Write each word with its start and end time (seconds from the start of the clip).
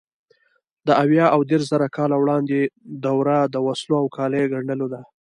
د 0.87 0.89
اویا 1.03 1.25
او 1.35 1.39
دېرشزره 1.51 1.87
کاله 1.97 2.15
وړاندې 2.19 2.59
دوره 3.05 3.37
د 3.53 3.55
وسلو 3.65 3.95
او 4.03 4.07
کالیو 4.17 4.51
ګنډلو 4.53 4.85
ده. 4.93 5.01